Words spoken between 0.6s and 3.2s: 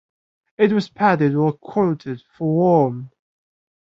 was padded or quilted for warm.